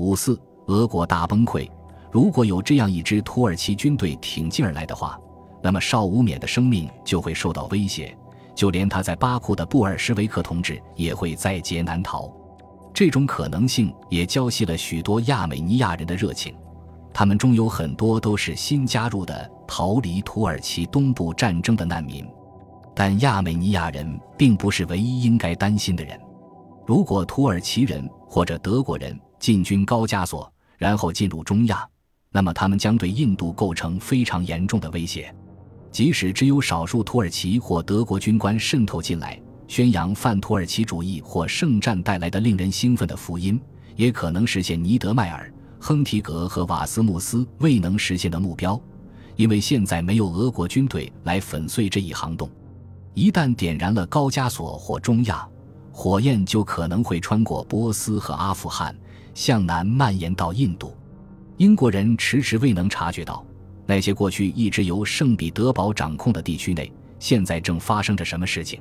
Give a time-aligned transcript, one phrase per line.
[0.00, 1.68] 五四，俄国大崩溃。
[2.10, 5.20] 如果有这样一支土耳其军队挺进而来的话，
[5.62, 8.16] 那么邵武冕的生命就会受到威胁，
[8.54, 12.32] 就连他在巴库的布尔什维克同志也会在劫难逃。
[12.94, 16.54] 这种可能性也浇熄了许多亚美尼亚人的热情，
[17.12, 22.26] 他们中有很多都是新加入的逃离土耳其东部战争的难民。
[22.94, 26.18] 但亚美尼亚人并不是唯一应该担心的人。
[26.86, 31.88] 如果土耳其人或者德国人进军高加索，然后进入中亚，
[32.30, 35.34] 那么他们将对印度构成非常严重的威胁。
[35.90, 43.60] 即使只有少数土耳其或德国军官渗透进来，宣扬泛土耳其主义或圣战带来的令人兴奋的福音，
[43.96, 48.80] 也可能实现尼德迈尔、亨提格和瓦斯穆斯未能实现的目标，
[49.34, 52.48] 因为现在没有俄国军队来粉碎这一行动。
[53.14, 55.48] 一旦点燃了高加索或中亚，
[55.90, 58.96] 火焰就可能会穿过波斯和阿富汗，
[59.40, 60.94] 向南蔓延到印度。
[61.56, 63.42] 英国人迟迟未能察觉到，
[63.86, 68.78] 那些过去一直由圣彼得堡掌控的地区内，现在正发生着什么事情。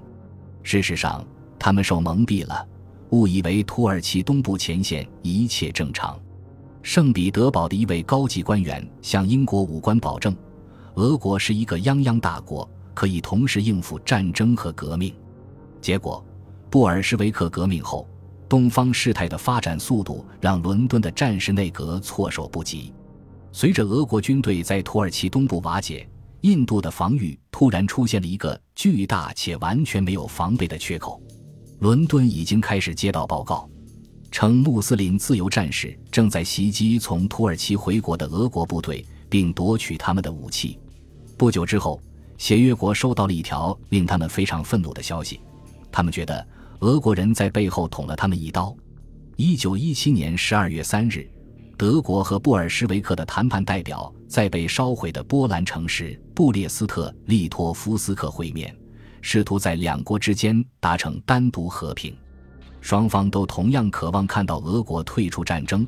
[0.61, 1.25] 事实上，
[1.57, 2.67] 他们受蒙蔽了，
[3.11, 6.19] 误以为土耳其东部前线一切正常。
[6.81, 10.35] 圣彼得堡的一位高级官员向英国武官保证，
[10.95, 12.69] 俄国是一个泱泱大国。
[12.93, 15.15] 可以同时应付战争和革命，
[15.79, 16.21] 结果，
[16.69, 18.05] 布尔什维克革命后，
[18.49, 22.91] 东方事态的发展速度让伦敦的战时内阁措手不及。
[23.51, 26.09] 随着俄国军队在土耳其东部瓦解，
[26.41, 31.21] 印度的防御突然出现了一个巨大且完全没有防备的缺口。
[31.79, 33.69] 伦敦已经开始接到报告，
[34.31, 40.79] 称穆斯林自由战士正在袭击从土耳其回国的俄国部队，并夺取他们的武器。
[41.37, 42.01] 不久之后。
[42.39, 45.41] 协约国收到了一条令他们非常愤怒的消息，
[45.91, 46.47] 他们觉得
[46.79, 48.75] 俄国人在背后捅了他们一刀。
[49.35, 51.29] 一九一七年十二月三日，
[51.77, 58.73] 德国和布尔什维克的谈判代表在被烧毁的波兰城市布列斯特利托夫斯克会面，
[59.21, 62.15] 试图在两国之间达成单独和平。
[62.79, 65.85] 双方都同样渴望看到俄国退出战争。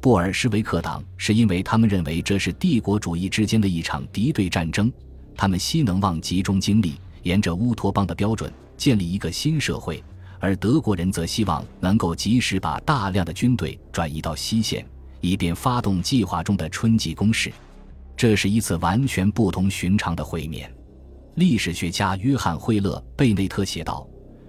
[0.00, 4.92] 布尔什维克党是因为他们认为这是帝国主义之间的一场敌对战争。
[5.36, 10.02] 他们希能望集中精力，沿着乌托邦的标准建立一个新社会，
[10.42, 14.84] 而德国人则希望能够及时把大量的军队转移到西线，
[15.20, 17.52] 以便发动计划中的春季攻势。
[18.16, 20.68] 这是一次完全不同寻常的会面。
[21.36, 24.04] 历史学家约翰·惠勒贝内特写道：“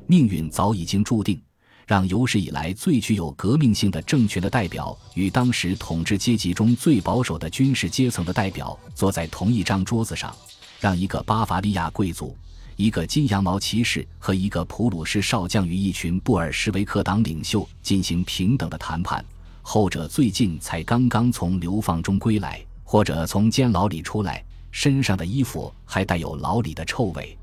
[0.07, 1.39] 命运早已经注定，
[1.85, 10.35] 让有史以来最具有革命性的政权的代表与当时统治阶级中最保守的军事阶层的代表坐在同一张桌子上。”
[10.81, 12.35] 让一个巴伐利亚贵族、
[12.75, 19.23] 一个金羊毛骑士和一个普鲁士少将与一群布尔什维克党领袖进行平等的谈判，
[19.61, 27.38] 后者最近才刚刚从流放中归来，或者从监牢里出来，身上的衣服还带有牢里的臭味。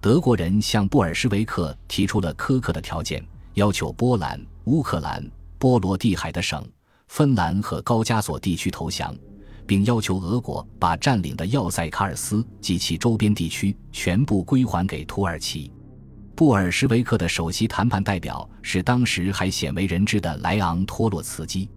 [0.00, 3.24] 德国人向布尔什维克提出了苛刻的条件，
[3.54, 5.28] 要求波兰、乌克兰、
[5.58, 6.64] 波罗的海的省、
[7.08, 9.12] 芬兰和高加索地区投降。
[9.68, 15.70] 并要求俄国把占领的要塞卡尔斯及其周边地区全部归还给土耳其。
[16.34, 21.68] 布尔什维克的首席谈判代表是当时还鲜为人知的莱昂托洛茨基，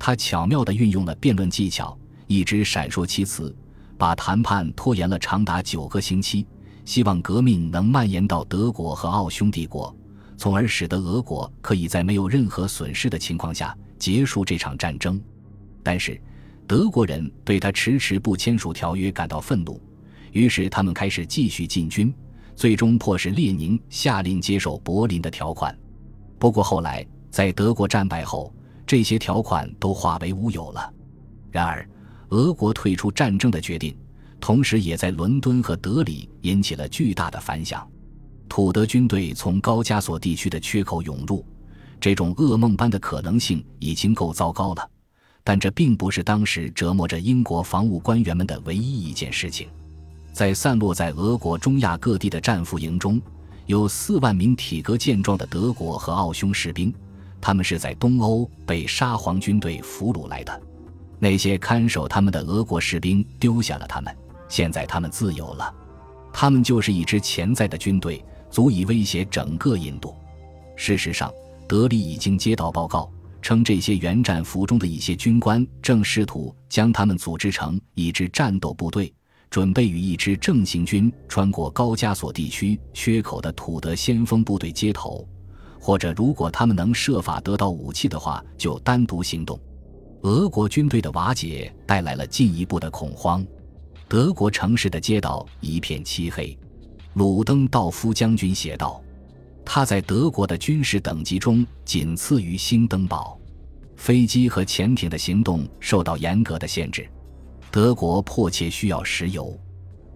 [0.00, 3.54] 他巧妙地运用了辩论技巧，一直闪烁其词，
[3.96, 6.44] 把谈判拖延了长达九个星期，
[6.84, 9.96] 希望革命能蔓延到德国和奥匈帝国，
[10.36, 15.20] 从而使得俄国可以在没有任何损失的情况下结束这场战争。
[15.84, 16.20] 但是。
[16.68, 19.80] 德国人对他迟迟不签署条约感到愤怒，
[20.32, 22.14] 于是他们开始继续进军，
[22.54, 25.74] 最终迫使列宁下令接受柏林的条款。
[26.38, 28.54] 不过后来，在德国战败后，
[28.86, 30.92] 这些条款都化为乌有了。
[31.50, 31.88] 然而，
[32.28, 33.96] 俄国退出战争的决定，
[34.38, 37.88] 同时也在伦敦和德里引起了巨大的反响。
[38.46, 41.42] 土德军队从高加索地区的缺口涌入，
[41.98, 44.90] 这种噩梦般的可能性已经够糟糕了。
[45.48, 49.66] 但这并不是当时折磨着英国防务官员们的唯一一件事情。
[50.30, 53.18] 在散落在俄国中亚各地的战俘营中，
[53.64, 56.92] 有四万名体格健壮的德国和奥匈士兵，
[57.40, 60.62] 他们是在东欧被沙皇军队俘虏来的。
[61.18, 64.14] 那些看守他们的俄国士兵丢下了他们，
[64.50, 65.74] 现在他们自由了。
[66.30, 70.14] 他们就是一支潜在的军队，足以威胁整个印度。
[70.76, 71.32] 事实上，
[71.66, 73.10] 德里已经接到报告。
[73.40, 79.12] 称这些原战俘中的一些军官正试图将他们组织成一支战斗部队，
[79.50, 85.26] 准备与一支正行军穿过高加索地区缺口的土德先锋部队接头，
[85.80, 89.58] 或者如果他们能设法得到武器的话，就单独行动。
[90.22, 93.46] 俄国军队的瓦解带来了进一步的恐慌，
[94.08, 96.58] 德国城市的街道一片漆黑。
[97.14, 99.02] 鲁登道夫将军写道
[99.70, 103.38] ：“他在德国的军事等级中仅次于兴登堡。
[103.98, 107.06] 飞机和潜艇的行动受到严格的限制。
[107.70, 109.60] 德国迫切需要石油，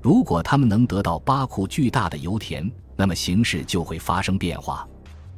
[0.01, 4.89] 如果他们能得到巴库巨大的油田，那么形势就会发生变化。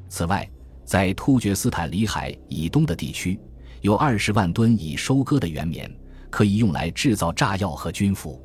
[0.09, 0.49] 此外，
[0.85, 3.39] 在突厥斯坦里海以东的地区。”
[3.83, 5.93] 有二十万吨已收割的原棉，
[6.31, 8.41] 可以用来制造炸药和军服。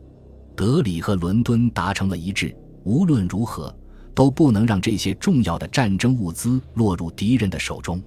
[0.56, 3.74] 德里和伦敦达成了一致，无论如何
[4.20, 8.04] 都不能让这些重要的战争物资落入敌人的手中。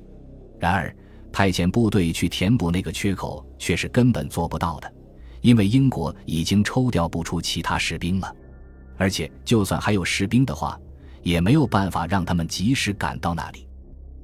[0.61, 0.95] 然而，
[1.33, 4.93] 派遣部队去填补那个缺口却是根本做不到的，
[5.41, 8.31] 因为英国已经抽调不出其他士兵了，
[8.99, 10.79] 而且就算还有士兵的话，
[11.23, 13.67] 也没有办法让他们及时赶到那里。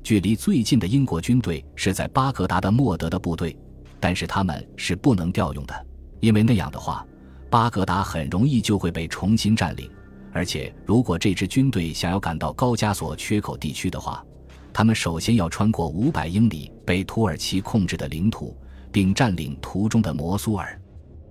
[0.02, 3.56] 距离最近的英国军队是在巴格达的莫德的部队，
[3.98, 5.86] 但是他们是不能调用的，
[6.20, 7.02] 因为那样的话，
[7.48, 9.90] 巴格达很容易就会被重新占领。
[10.38, 14.24] 而且，如果这支军队想要赶到高加索缺口地区的话，
[14.72, 18.56] 他们首先要穿过五百英里被土耳其控制的领土，
[18.92, 20.80] 并占领途中的摩苏尔。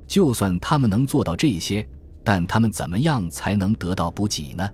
[0.06, 1.88] 就算他们能做到这些，
[2.21, 4.69] 但他们怎么样才能得到补给呢？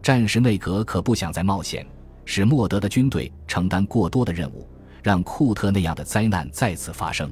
[0.00, 1.84] 战时内阁可不想再冒险。
[2.24, 4.68] 使莫德的军队承担过多的任务，
[5.02, 7.28] 让库特那样的灾难再次发生。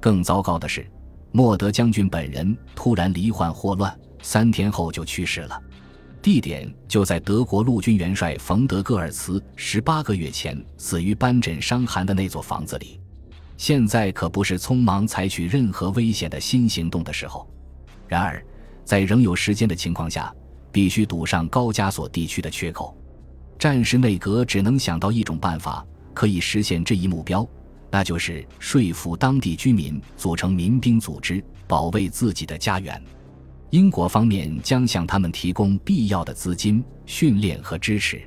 [0.00, 0.84] 更糟糕的是，
[1.30, 5.62] 莫德将军本人突然罹患霍乱，三天后就去世了。
[6.20, 13.00] 地点就在德国陆军元帅冯德戈尔茨十八个月前死于斑疹伤寒的那座房子里。
[13.56, 17.48] 现在可不是匆忙采取任何危险的新行动的时候。
[18.06, 18.44] 然而，
[18.84, 20.32] 在仍有时间的情况下，
[20.72, 22.96] 必须堵上高加索地区的缺口。
[23.58, 25.84] 战时内阁只能想到一种办法，
[26.14, 27.46] 可以实现这一目标，
[27.90, 33.02] 那就是说服当地居民组成民兵组织，保卫自己的家园。
[33.70, 38.22] 英国方面将向他们提供必要的资金、训练和支持。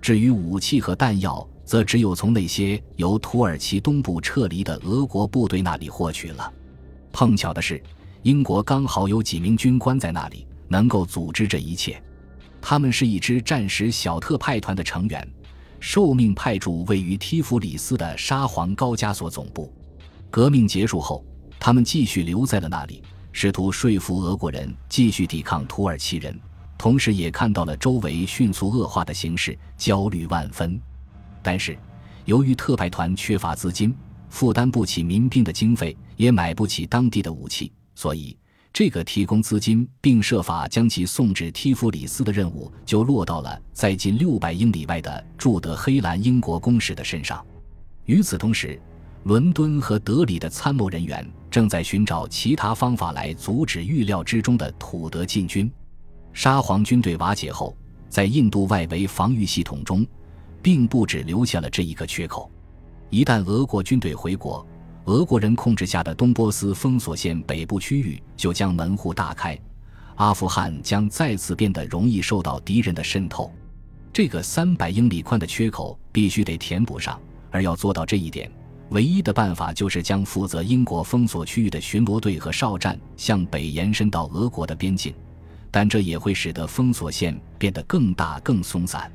[0.00, 6.50] 至于武器和弹药，则只有从那些由土耳其东部撤离的俄国部队那里获取了。
[7.12, 7.82] 碰巧的是，
[8.22, 12.02] 英国刚好有几名军官在那里，能够组织这一切。
[12.62, 15.28] 他们是一支战时小特派团的成员，
[15.78, 19.70] 受命派驻位于提夫里斯的沙皇高加索总部。
[20.30, 21.22] 革命结束后，
[21.58, 26.38] 他们继续留在了那里，试图说服俄国人继续抵抗土耳其人，
[26.76, 30.80] 同时也看到了周围迅速恶化的形势，焦虑万分。
[31.42, 31.78] 但是，
[32.24, 33.94] 由于特派团缺乏资金，
[34.28, 38.36] 负担不起民兵的经费，也买不起当地的武器，所以。
[38.72, 47.44] 这个提供资金并设法将其送至提夫里斯的任务，就落到了在近六百英里外的驻德黑兰英国公使的身上。
[48.04, 48.80] 与此同时，
[49.24, 55.70] 伦敦和德里的参谋人员正在寻找其他方法来阻止预料之中的土德进军。
[56.32, 57.76] 沙皇军队瓦解后，
[58.08, 60.06] 在印度外围防御系统中，
[60.62, 62.50] 并不只留下了这一个缺口。
[63.10, 64.64] 一旦俄国军队回国，
[65.06, 69.58] 俄国人控制下的东波斯封锁线北部区域就将门户大开，
[70.14, 73.52] 阿富汗将再次变得容易受到敌人的渗透。
[74.12, 77.20] 这个三百英里宽的缺口必须得填补上，
[77.50, 78.48] 而要做到这一点，
[78.90, 85.14] 唯一的办法就是将负责英国封锁区域的巡逻队和哨站向北延伸到俄国的边境，
[85.70, 89.10] 但这也会使得封锁线变得更大、更松散。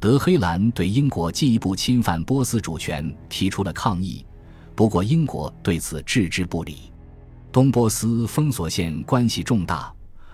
[0.00, 4.24] 德黑兰对英国进一步侵犯波斯主权提出了抗议。
[4.74, 6.90] 不过，英国对此置之不理。
[7.52, 9.92] 东波斯封锁线关系重大，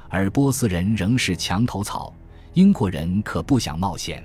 [0.08, 2.14] 而波斯人仍是墙头草，
[2.54, 4.23] 英国人可不想冒险。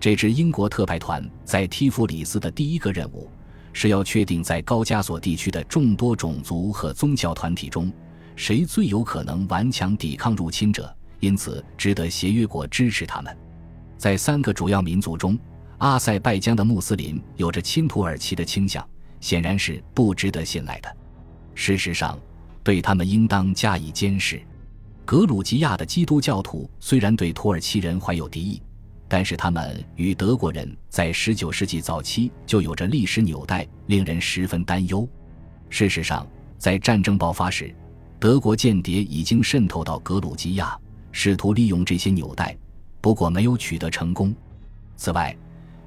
[0.00, 3.30] 这支英国特派团在提夫里斯的第一个任务，
[3.76, 7.92] 是要确定在高加索地区的众多种族和宗教团体中，
[8.34, 10.90] 谁最有可能顽强抵抗入侵者，
[11.20, 13.36] 因此值得协约国支持他们。
[13.98, 15.38] 在三个主要民族中，
[15.76, 18.82] 阿塞拜疆的穆斯林有着亲土耳其的倾向。
[19.18, 20.96] 显然是不值得信赖的。
[21.54, 22.18] 事实上，
[22.62, 24.40] 对他们应当加以监视。
[25.04, 28.62] 格鲁吉亚的基督教徒虽然对土耳其人怀有敌意，
[29.08, 35.08] 但是他们与德国人在19世纪早期就有着历史纽带，令人十分担忧。
[35.68, 36.26] 事实上，
[36.58, 37.74] 在战争爆发时，
[38.18, 40.76] 德国间谍已经渗透到格鲁吉亚，
[41.12, 42.56] 试图利用这些纽带，
[43.00, 44.34] 不过没有取得成功。
[44.96, 45.36] 此外，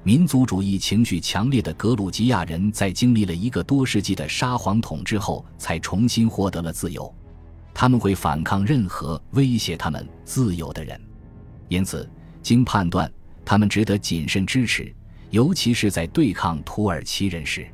[0.02, 7.12] 民族主义情绪强烈的格鲁吉亚人在经历了一个多世纪的沙皇统治后，才重新获得了自由。
[7.74, 11.00] 他们会反抗任何威胁他们自由的人，
[11.68, 12.08] 因此，
[12.42, 13.10] 经判断，
[13.44, 14.94] 他们值得谨慎支持，
[15.30, 17.66] 尤其是在对抗土耳其人时。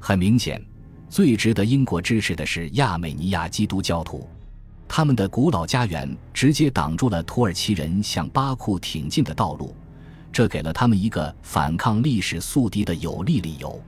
[0.00, 0.64] 很明显，
[1.08, 4.28] 最值得英国支持的是亚美尼亚基督教徒，
[4.86, 9.74] 他们的古老家园直接挡住了土耳其人向巴库挺进的道路，
[10.32, 13.80] 这给了他们一个反抗历史宿敌的有力理由。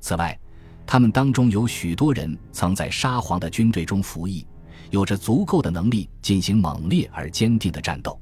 [0.00, 0.38] 此外，
[0.86, 4.46] 他们当中有许多人曾在沙皇的军队中服役，
[4.90, 8.20] 有着足够的能力进行猛烈而坚定的战斗。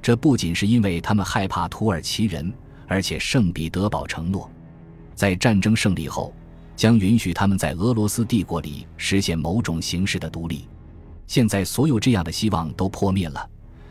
[0.00, 2.52] 这不仅是因为他们害怕土耳其人，
[2.86, 4.50] 而且圣彼得堡承诺，
[5.14, 6.34] 在战争胜利后。
[6.76, 10.68] 将允许他们在俄罗斯帝国里实现某种形式的独立。
[11.26, 13.50] 现在，所有这样的希望都破灭了。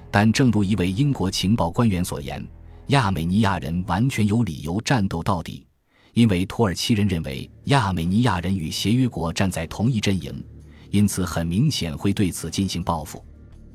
[0.09, 2.41] 但正如一位英国情报官员所言，
[2.87, 5.67] 亚美尼亚人完全有理由战斗到底，
[6.13, 10.41] 因为土耳其人认为亚美尼亚人与协约国站在同一阵营，
[10.89, 13.21] 因此很明显会对此进行报复。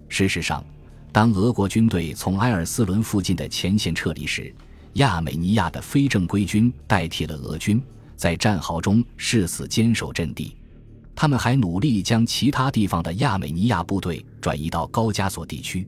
[0.08, 0.64] 事实上，
[1.12, 4.52] 当俄国军队从埃尔斯伦附近的前线撤离时，
[4.94, 7.80] 亚美尼亚的非正规军代替了俄军。
[8.16, 10.56] 在战壕中誓死坚守阵地，
[11.14, 15.86] 他们还努力将其他地方的亚美尼亚部队转移到高加索地区。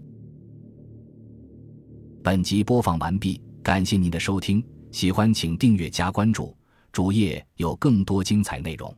[2.25, 6.57] 本集播放完毕，感谢您的收听，喜欢请订阅加关注，
[6.91, 8.93] 主页有更多精彩内容。